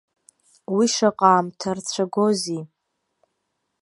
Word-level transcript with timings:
Уи 0.75 0.85
шаҟа 0.95 1.29
аамҭа 1.33 1.71
рцәагози. 1.77 2.63